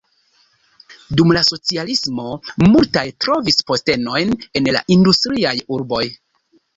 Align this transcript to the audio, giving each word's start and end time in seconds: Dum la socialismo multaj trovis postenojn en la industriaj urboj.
Dum 1.17 1.33
la 1.37 1.41
socialismo 1.49 2.23
multaj 2.63 3.03
trovis 3.25 3.59
postenojn 3.73 4.33
en 4.61 4.71
la 4.77 4.81
industriaj 4.97 5.53
urboj. 5.77 6.01